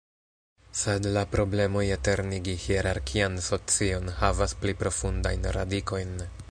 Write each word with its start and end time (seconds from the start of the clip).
Sed 0.77 1.09
la 1.17 1.21
problemoj 1.35 1.83
eternigi 1.97 2.57
hierarkian 2.65 3.39
socion 3.51 4.13
havas 4.23 4.59
pli 4.65 4.79
profundajn 4.85 5.49
radikojn. 5.59 6.23